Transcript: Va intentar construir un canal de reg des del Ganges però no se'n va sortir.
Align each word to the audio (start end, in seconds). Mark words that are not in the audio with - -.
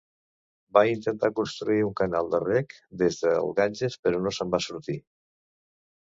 Va 0.75 0.81
intentar 0.91 1.29
construir 1.39 1.83
un 1.87 1.91
canal 1.99 2.31
de 2.35 2.39
reg 2.43 2.73
des 3.01 3.19
del 3.25 3.51
Ganges 3.59 3.97
però 4.07 4.23
no 4.23 4.33
se'n 4.39 4.55
va 4.55 4.61
sortir. 4.69 4.97